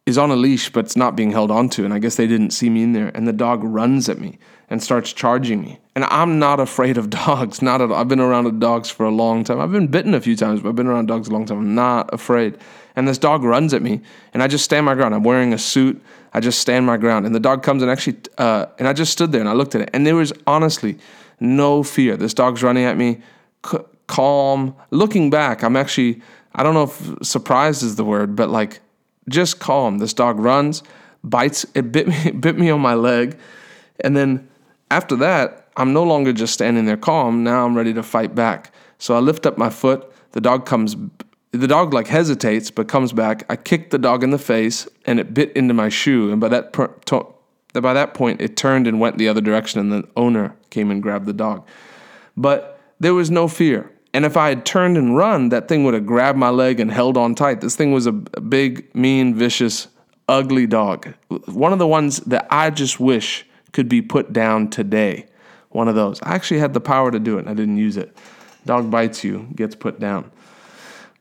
is 0.06 0.18
on 0.18 0.32
a 0.32 0.36
leash, 0.36 0.72
but 0.72 0.86
it's 0.86 0.96
not 0.96 1.16
being 1.16 1.32
held 1.32 1.52
onto. 1.52 1.86
And 1.86 1.94
I 1.94 2.00
guess 2.00 2.16
they 2.16 2.28
didn't 2.28 2.52
see 2.52 2.70
me 2.70 2.84
in 2.84 2.94
there. 2.94 3.12
And 3.14 3.28
the 3.28 3.34
dog 3.34 3.64
runs 3.64 4.10
at 4.10 4.18
me 4.18 4.40
and 4.70 4.82
starts 4.82 5.14
charging 5.14 5.62
me. 5.62 5.80
And 5.96 6.06
I'm 6.06 6.40
not 6.40 6.60
afraid 6.60 6.98
of 6.98 7.10
dogs. 7.26 7.62
Not 7.62 7.82
at 7.82 7.92
all. 7.92 7.98
I've 7.98 8.08
been 8.08 8.20
around 8.20 8.60
dogs 8.60 8.90
for 8.90 9.06
a 9.06 9.12
long 9.12 9.44
time. 9.44 9.60
I've 9.60 9.72
been 9.72 9.88
bitten 9.88 10.14
a 10.14 10.22
few 10.22 10.36
times, 10.36 10.62
but 10.62 10.70
I've 10.70 10.76
been 10.76 10.88
around 10.88 11.08
dogs 11.08 11.28
a 11.28 11.32
long 11.32 11.46
time. 11.46 11.60
I'm 11.60 11.76
not 11.76 12.14
afraid. 12.14 12.58
And 13.00 13.08
this 13.08 13.18
dog 13.18 13.46
runs 13.46 13.74
at 13.74 13.82
me, 13.82 14.02
and 14.34 14.44
I 14.44 14.50
just 14.50 14.66
stand 14.66 14.86
my 14.86 14.94
ground. 14.94 15.16
I'm 15.16 15.24
wearing 15.24 15.54
a 15.54 15.58
suit. 15.58 16.04
I 16.34 16.42
just 16.42 16.60
stand 16.60 16.86
my 16.86 16.98
ground. 16.98 17.26
And 17.26 17.34
the 17.34 17.40
dog 17.40 17.64
comes 17.64 17.82
and 17.82 17.90
actually, 17.90 18.18
uh, 18.38 18.66
and 18.78 18.90
I 18.90 18.94
just 18.94 19.14
stood 19.14 19.32
there 19.32 19.40
and 19.40 19.50
I 19.50 19.54
looked 19.54 19.74
at 19.74 19.80
it. 19.80 19.90
And 19.94 20.06
there 20.06 20.18
was 20.18 20.34
honestly 20.46 20.98
no 21.40 21.82
fear. 21.82 22.18
This 22.18 22.34
dog's 22.34 22.62
running 22.62 22.84
at 22.84 22.98
me, 22.98 23.22
c- 23.66 23.78
calm. 24.08 24.76
Looking 24.92 25.30
back, 25.30 25.64
I'm 25.64 25.78
actually, 25.78 26.22
I 26.54 26.62
don't 26.62 26.74
know 26.74 26.84
if 26.84 27.26
surprised 27.26 27.84
is 27.84 27.96
the 27.96 28.04
word, 28.04 28.36
but 28.36 28.50
like 28.50 28.82
just 29.30 29.62
calm. 29.62 30.00
This 30.00 30.14
dog 30.14 30.38
runs, 30.38 30.84
bites, 31.24 31.66
it 31.76 31.94
bit 31.94 32.10
me, 32.10 32.32
bit 32.40 32.60
me 32.60 32.70
on 32.70 32.82
my 32.82 32.96
leg. 32.96 33.40
And 34.02 34.18
then 34.18 34.50
after 34.92 35.16
that, 35.16 35.70
I'm 35.78 35.94
no 35.94 36.04
longer 36.04 36.34
just 36.34 36.54
standing 36.54 36.84
there 36.84 36.98
calm. 36.98 37.46
Now 37.46 37.66
I'm 37.66 37.78
ready 37.78 37.94
to 37.94 38.04
fight 38.04 38.36
back. 38.36 38.74
So 38.98 39.16
I 39.16 39.20
lift 39.20 39.46
up 39.46 39.58
my 39.58 39.70
foot. 39.70 40.12
The 40.34 40.42
dog 40.42 40.66
comes, 40.66 40.98
the 41.52 41.68
dog 41.68 41.94
like 41.94 42.08
hesitates, 42.08 42.70
but 42.72 42.88
comes 42.88 43.12
back. 43.12 43.44
I 43.50 43.56
kicked 43.56 43.92
the 43.92 43.98
dog 43.98 44.24
in 44.24 44.30
the 44.30 44.38
face 44.38 44.88
and 45.06 45.20
it 45.20 45.34
bit 45.34 45.52
into 45.54 45.74
my 45.74 45.90
shoe. 45.90 46.32
And 46.32 46.40
by 46.40 46.50
that, 46.50 46.74
by 47.74 47.94
that 47.94 48.14
point, 48.14 48.42
it 48.42 48.56
turned 48.56 48.88
and 48.88 49.00
went 49.00 49.18
the 49.18 49.28
other 49.28 49.42
direction, 49.42 49.80
and 49.80 49.92
the 49.92 50.08
owner 50.16 50.56
came 50.70 50.92
and 50.92 51.02
grabbed 51.02 51.26
the 51.26 51.34
dog. 51.34 51.68
But 52.38 52.80
there 53.00 53.14
was 53.14 53.32
no 53.32 53.48
fear. 53.48 53.92
And 54.14 54.26
if 54.26 54.36
I 54.38 54.50
had 54.50 54.66
turned 54.66 54.98
and 54.98 55.16
run, 55.16 55.50
that 55.50 55.68
thing 55.68 55.84
would 55.84 55.94
have 55.94 56.06
grabbed 56.06 56.38
my 56.38 56.50
leg 56.50 56.80
and 56.80 56.92
held 56.92 57.16
on 57.16 57.36
tight. 57.36 57.62
This 57.62 57.76
thing 57.76 57.92
was 57.92 58.08
a 58.08 58.12
big, 58.12 58.94
mean, 58.96 59.36
vicious, 59.36 59.88
ugly 60.28 60.66
dog. 60.66 61.14
One 61.46 61.74
of 61.74 61.80
the 61.80 61.88
ones 61.88 62.18
that 62.22 62.48
I 62.50 62.72
just 62.72 63.00
wish 63.00 63.46
could 63.72 63.88
be 63.88 64.02
put 64.02 64.34
down 64.34 64.70
today. 64.70 65.28
One 65.70 65.88
of 65.88 65.94
those. 65.94 66.20
I 66.24 66.34
actually 66.34 66.60
had 66.60 66.74
the 66.74 66.82
power 66.82 67.12
to 67.12 67.20
do 67.20 67.38
it 67.38 67.42
and 67.42 67.50
I 67.50 67.54
didn't 67.54 67.78
use 67.78 67.98
it. 67.98 68.18
Dog 68.66 68.90
bites 68.90 69.24
you, 69.24 69.48
gets 69.56 69.76
put 69.76 70.00
down. 70.00 70.32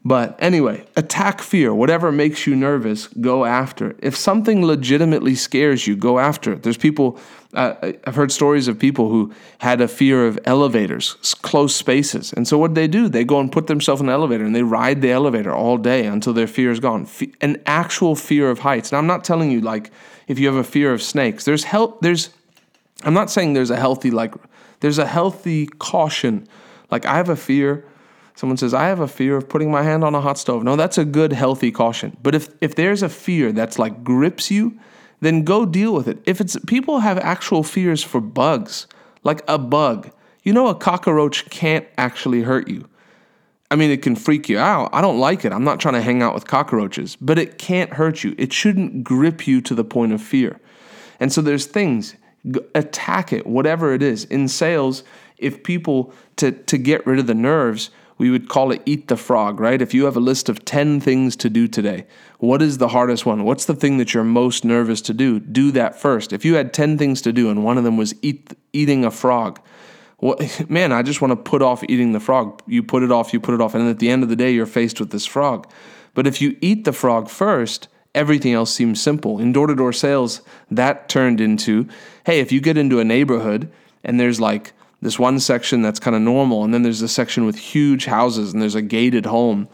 But 0.09 0.39
anyway, 0.43 0.87
attack 0.97 1.43
fear. 1.43 1.75
Whatever 1.75 2.11
makes 2.11 2.47
you 2.47 2.57
nervous, 2.57 3.09
go 3.09 3.45
after 3.45 3.91
it. 3.91 3.99
If 4.01 4.17
something 4.17 4.65
legitimately 4.65 5.35
scares 5.35 5.87
you, 5.87 5.97
go 5.97 6.19
after 6.19 6.55
it. 6.55 6.63
There's 6.63 6.79
people, 6.79 7.19
uh, 7.53 7.75
I've 8.07 8.15
heard 8.15 8.33
stories 8.33 8.69
of 8.69 8.79
people 8.79 9.11
who 9.11 9.35
had 9.59 9.83
a 9.83 9.87
fear 9.87 10.27
of 10.27 10.39
elevators, 10.47 11.17
close 11.43 11.77
spaces. 11.77 12.33
And 12.33 12.49
so 12.49 12.57
what 12.57 12.75
they 12.75 12.89
do? 12.89 13.11
They 13.11 13.23
go 13.23 13.39
and 13.39 13.53
put 13.53 13.67
themselves 13.67 14.01
in 14.01 14.09
an 14.09 14.15
elevator 14.15 14.47
and 14.47 14.57
they 14.57 14.63
ride 14.63 15.03
the 15.03 15.11
elevator 15.11 15.53
all 15.53 15.77
day 15.77 16.07
until 16.07 16.33
their 16.33 16.47
fear 16.47 16.71
is 16.71 16.81
gone. 16.81 17.07
An 17.43 17.61
actual 17.67 18.15
fear 18.15 18.49
of 18.49 18.61
heights. 18.61 18.93
Now, 18.93 18.99
I'm 18.99 19.07
not 19.07 19.25
telling 19.25 19.51
you 19.51 19.61
like 19.61 19.91
if 20.27 20.39
you 20.39 20.47
have 20.47 20.57
a 20.57 20.65
fear 20.65 20.95
of 20.95 21.03
snakes, 21.03 21.45
there's 21.45 21.65
help, 21.65 22.01
there's, 22.01 22.31
I'm 23.03 23.13
not 23.13 23.31
saying 23.31 23.53
there's 23.53 23.69
a 23.69 23.77
healthy, 23.77 24.11
like, 24.11 24.33
there's 24.81 24.97
a 24.97 25.07
healthy 25.07 25.67
caution. 25.67 26.49
Like, 26.91 27.05
I 27.05 27.17
have 27.17 27.29
a 27.29 27.37
fear 27.37 27.85
Someone 28.39 28.57
says, 28.57 28.73
I 28.73 28.85
have 28.85 29.01
a 29.01 29.09
fear 29.09 29.37
of 29.37 29.49
putting 29.49 29.69
my 29.69 29.83
hand 29.83 30.05
on 30.05 30.15
a 30.15 30.21
hot 30.21 30.39
stove. 30.39 30.63
No, 30.63 30.77
that's 30.77 30.97
a 30.97 31.05
good, 31.05 31.33
healthy 31.33 31.73
caution. 31.73 32.17
But 32.23 32.37
if, 32.37 32.49
if 32.61 32.77
there's 32.77 33.03
a 33.03 33.09
fear 33.09 33.51
that's 33.51 33.81
like 33.81 34.05
grips 34.05 34.49
you, 34.49 34.79
then 35.19 35.43
go 35.43 35.67
deal 35.67 35.93
with 35.93 36.07
it. 36.07 36.21
If 36.25 36.41
it's 36.41 36.57
people 36.65 37.01
have 37.01 37.19
actual 37.19 37.65
fears 37.65 38.05
for 38.05 38.21
bugs, 38.21 38.87
like 39.25 39.43
a 39.49 39.59
bug, 39.59 40.13
you 40.45 40.53
know, 40.53 40.69
a 40.69 40.77
cockroach 40.77 41.51
can't 41.51 41.85
actually 41.99 42.43
hurt 42.43 42.69
you. 42.69 42.89
I 43.73 43.75
mean, 43.75 43.91
it 43.91 44.03
can 44.03 44.15
freak 44.15 44.49
you 44.49 44.57
out. 44.57 44.91
I 44.93 45.01
don't 45.01 45.19
like 45.19 45.45
it. 45.45 45.53
I'm 45.53 45.65
not 45.65 45.81
trying 45.81 45.95
to 45.95 46.01
hang 46.01 46.23
out 46.23 46.33
with 46.33 46.47
cockroaches, 46.47 47.17
but 47.17 47.41
it 47.41 47.59
can't 47.59 47.95
hurt 47.95 48.23
you. 48.23 48.37
It 48.39 48.53
shouldn't 48.53 49.03
grip 49.03 49.49
you 49.49 49.61
to 49.63 49.75
the 49.75 49.83
point 49.83 50.13
of 50.13 50.23
fear. 50.23 50.61
And 51.19 51.33
so 51.33 51.41
there's 51.41 51.67
things, 51.67 52.15
attack 52.77 53.33
it, 53.33 53.49
whatever 53.49 53.93
it 53.95 54.01
is. 54.01 54.27
In 54.27 54.47
sales, 54.47 55.03
if 55.39 55.65
people, 55.65 56.13
to, 56.37 56.53
to 56.53 56.79
get 56.79 57.05
rid 57.05 57.19
of 57.19 57.27
the 57.27 57.35
nerves, 57.35 57.91
we 58.19 58.31
would 58.31 58.49
call 58.49 58.73
it 58.73 58.83
eat 58.85 59.09
the 59.09 59.17
frog, 59.17 59.61
right? 59.61 59.81
If 59.81 59.95
you 59.95 60.05
have 60.05 60.17
a 60.17 60.21
list 60.21 60.49
of 60.49 60.65
10 60.65 61.01
things 61.01 61.37
to 61.37 61.49
do 61.49 61.69
today, 61.69 62.07
what 62.39 62.61
is 62.61 62.79
the 62.79 62.89
hardest 62.89 63.25
one? 63.25 63.45
What's 63.45 63.65
the 63.65 63.75
thing 63.75 63.99
that 63.99 64.13
you're 64.13 64.25
most 64.25 64.65
nervous 64.65 65.01
to 65.03 65.15
do? 65.15 65.39
Do 65.39 65.71
that 65.73 65.99
first. 65.99 66.33
If 66.33 66.45
you 66.45 66.55
had 66.55 66.73
10 66.73 66.99
things 66.99 67.23
to 67.23 67.33
do 67.33 67.49
and 67.49 67.65
one 67.65 67.79
of 67.79 67.85
them 67.85 67.97
was 67.97 68.15
eat 68.21 68.53
eating 68.73 69.05
a 69.05 69.11
frog, 69.11 69.61
well, 70.21 70.37
man, 70.69 70.93
I 70.93 71.03
just 71.03 71.21
want 71.21 71.31
to 71.33 71.37
put 71.37 71.63
off 71.63 71.85
eating 71.89 72.13
the 72.13 72.21
frog. 72.21 72.63
You 72.67 72.83
put 72.83 73.03
it 73.03 73.13
off, 73.13 73.33
you 73.33 73.41
put 73.41 73.55
it 73.55 73.61
off, 73.61 73.75
and 73.75 73.89
at 73.89 74.01
the 74.01 74.11
end 74.11 74.23
of 74.23 74.29
the 74.29 74.37
day, 74.37 74.51
you're 74.51 74.67
faced 74.67 75.01
with 75.01 75.11
this 75.11 75.27
frog. 75.27 75.71
But 76.15 76.27
if 76.27 76.43
you 76.43 76.57
eat 76.61 76.85
the 76.85 76.93
frog 76.93 77.31
first, 77.31 77.89
everything 78.15 78.53
else 78.53 78.73
seems 78.73 79.01
simple. 79.01 79.39
In 79.39 79.53
door 79.53 79.69
to 79.69 79.75
door 79.75 79.93
sales, 79.93 80.43
that 80.71 81.09
turned 81.09 81.41
into 81.41 81.89
hey, 82.25 82.41
if 82.41 82.53
you 82.53 82.61
get 82.61 82.77
into 82.77 83.01
a 83.01 83.05
neighborhood 83.05 83.71
and 84.05 84.21
there's 84.21 84.41
like 84.41 84.73
this 85.01 85.19
one 85.19 85.39
section 85.39 85.83
that's 85.83 86.01
kind 86.01 86.17
of 86.17 86.23
normal, 86.23 86.65
and 86.65 86.75
then 86.75 86.83
there's 86.83 87.03
a 87.03 87.09
section 87.09 87.47
with 87.47 87.57
huge 87.57 88.07
houses, 88.07 88.53
and 88.53 88.61
there's 88.61 88.75
a 88.75 88.83
gated 88.83 89.27
home, 89.27 89.69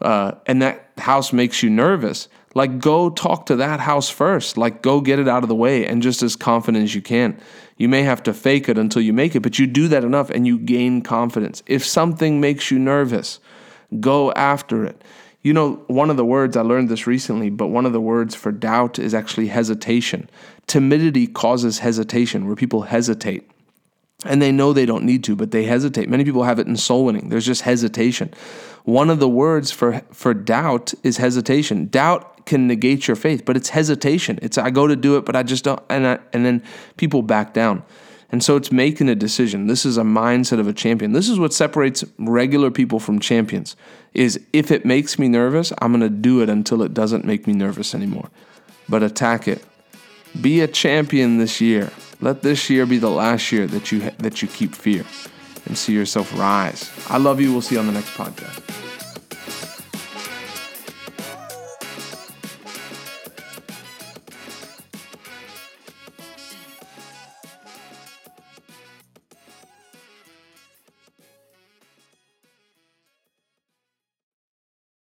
uh, 0.00 0.32
and 0.46 0.62
that 0.62 0.90
house 0.98 1.32
makes 1.32 1.62
you 1.62 1.70
nervous. 1.70 2.28
Like, 2.54 2.78
go 2.78 3.10
talk 3.10 3.46
to 3.46 3.56
that 3.56 3.80
house 3.80 4.10
first. 4.10 4.56
Like, 4.58 4.82
go 4.82 5.00
get 5.00 5.18
it 5.18 5.28
out 5.28 5.42
of 5.42 5.48
the 5.48 5.54
way, 5.54 5.86
and 5.86 6.02
just 6.02 6.22
as 6.22 6.36
confident 6.36 6.84
as 6.84 6.94
you 6.94 7.02
can. 7.02 7.38
You 7.76 7.88
may 7.88 8.02
have 8.02 8.22
to 8.24 8.34
fake 8.34 8.68
it 8.68 8.78
until 8.78 9.02
you 9.02 9.12
make 9.12 9.34
it, 9.34 9.40
but 9.40 9.58
you 9.58 9.66
do 9.66 9.88
that 9.88 10.04
enough, 10.04 10.30
and 10.30 10.46
you 10.46 10.58
gain 10.58 11.02
confidence. 11.02 11.62
If 11.66 11.84
something 11.84 12.40
makes 12.40 12.70
you 12.70 12.78
nervous, 12.78 13.40
go 14.00 14.32
after 14.32 14.84
it. 14.84 15.02
You 15.42 15.52
know, 15.52 15.82
one 15.88 16.08
of 16.08 16.16
the 16.16 16.24
words, 16.24 16.56
I 16.56 16.62
learned 16.62 16.88
this 16.88 17.06
recently, 17.06 17.50
but 17.50 17.68
one 17.68 17.84
of 17.84 17.92
the 17.92 18.00
words 18.00 18.34
for 18.34 18.52
doubt 18.52 18.98
is 18.98 19.12
actually 19.12 19.48
hesitation. 19.48 20.30
Timidity 20.66 21.26
causes 21.26 21.80
hesitation, 21.80 22.46
where 22.46 22.54
people 22.54 22.82
hesitate 22.82 23.50
and 24.24 24.40
they 24.40 24.52
know 24.52 24.72
they 24.72 24.86
don't 24.86 25.04
need 25.04 25.24
to, 25.24 25.36
but 25.36 25.50
they 25.50 25.64
hesitate. 25.64 26.08
Many 26.08 26.24
people 26.24 26.44
have 26.44 26.58
it 26.58 26.66
in 26.66 26.76
soul 26.76 27.04
winning. 27.04 27.28
There's 27.28 27.46
just 27.46 27.62
hesitation. 27.62 28.32
One 28.84 29.10
of 29.10 29.20
the 29.20 29.28
words 29.28 29.70
for 29.70 30.02
for 30.12 30.34
doubt 30.34 30.94
is 31.02 31.16
hesitation. 31.16 31.86
Doubt 31.86 32.46
can 32.46 32.66
negate 32.66 33.06
your 33.06 33.16
faith, 33.16 33.44
but 33.44 33.56
it's 33.56 33.70
hesitation. 33.70 34.38
It's 34.42 34.58
I 34.58 34.70
go 34.70 34.86
to 34.86 34.96
do 34.96 35.16
it, 35.16 35.24
but 35.24 35.36
I 35.36 35.42
just 35.42 35.64
don't, 35.64 35.80
and 35.88 36.06
I, 36.06 36.18
and 36.32 36.44
then 36.44 36.62
people 36.96 37.22
back 37.22 37.54
down. 37.54 37.84
And 38.32 38.42
so 38.42 38.56
it's 38.56 38.72
making 38.72 39.10
a 39.10 39.14
decision. 39.14 39.66
This 39.66 39.84
is 39.84 39.98
a 39.98 40.02
mindset 40.02 40.58
of 40.58 40.66
a 40.66 40.72
champion. 40.72 41.12
This 41.12 41.28
is 41.28 41.38
what 41.38 41.52
separates 41.52 42.02
regular 42.18 42.70
people 42.70 42.98
from 42.98 43.20
champions. 43.20 43.76
Is 44.14 44.40
if 44.54 44.70
it 44.70 44.86
makes 44.86 45.18
me 45.18 45.28
nervous, 45.28 45.70
I'm 45.82 45.92
going 45.92 46.00
to 46.00 46.08
do 46.08 46.40
it 46.40 46.48
until 46.48 46.82
it 46.82 46.94
doesn't 46.94 47.26
make 47.26 47.46
me 47.46 47.52
nervous 47.52 47.94
anymore. 47.94 48.30
But 48.88 49.02
attack 49.02 49.46
it. 49.46 49.62
Be 50.40 50.60
a 50.60 50.66
champion 50.66 51.36
this 51.36 51.60
year. 51.60 51.92
Let 52.22 52.42
this 52.42 52.70
year 52.70 52.86
be 52.86 52.98
the 52.98 53.10
last 53.10 53.50
year 53.50 53.66
that 53.66 53.90
you 53.90 54.10
that 54.18 54.42
you 54.42 54.48
keep 54.48 54.76
fear 54.76 55.04
and 55.66 55.76
see 55.76 55.92
yourself 55.92 56.32
rise. 56.38 56.88
I 57.08 57.18
love 57.18 57.40
you. 57.40 57.50
We'll 57.52 57.62
see 57.62 57.74
you 57.74 57.80
on 57.80 57.88
the 57.88 57.92
next 57.92 58.10
podcast. 58.10 58.81